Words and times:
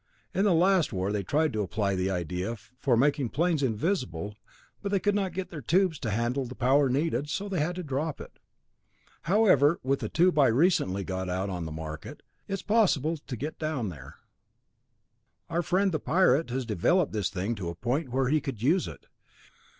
In 0.33 0.45
the 0.45 0.53
last 0.55 0.91
war 0.91 1.11
they 1.11 1.21
tried 1.21 1.53
to 1.53 1.61
apply 1.61 1.93
the 1.93 2.09
idea 2.09 2.55
for 2.55 2.97
making 2.97 3.25
airplanes 3.25 3.61
invisible, 3.61 4.35
but 4.81 4.91
they 4.91 4.99
could 4.99 5.13
not 5.13 5.31
get 5.31 5.49
their 5.51 5.61
tubes 5.61 5.99
to 5.99 6.09
handle 6.09 6.43
the 6.43 6.55
power 6.55 6.89
needed, 6.89 7.29
so 7.29 7.47
they 7.47 7.59
had 7.59 7.75
to 7.75 7.83
drop 7.83 8.19
it. 8.19 8.39
However, 9.25 9.79
with 9.83 9.99
the 9.99 10.09
tube 10.09 10.39
I 10.39 10.47
recently 10.47 11.03
got 11.03 11.29
out 11.29 11.51
on 11.51 11.65
the 11.67 11.71
market, 11.71 12.23
it 12.47 12.53
is 12.53 12.63
possible 12.63 13.17
to 13.17 13.35
get 13.37 13.59
down 13.59 13.89
there. 13.89 14.15
Our 15.51 15.61
friend 15.61 15.91
the 15.91 15.99
pirate 15.99 16.49
has 16.49 16.65
developed 16.65 17.13
this 17.13 17.29
thing 17.29 17.53
to 17.53 17.69
a 17.69 17.75
point 17.75 18.09
were 18.09 18.27
he 18.29 18.41
could 18.41 18.59
use 18.63 18.87
it. 18.87 19.05